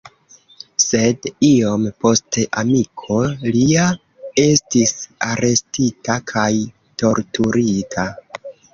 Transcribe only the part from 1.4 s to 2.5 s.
iom poste